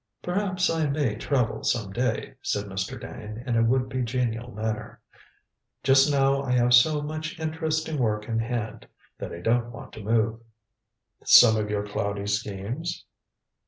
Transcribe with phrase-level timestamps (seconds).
[0.23, 2.99] "Perhaps I may travel some day," said Mr.
[2.99, 4.99] Dane, in a would be genial manner.
[5.83, 8.87] "Just now I have so much interesting work in hand
[9.19, 10.39] that I don't want to move."
[11.23, 13.05] "Some of your cloudy schemes?"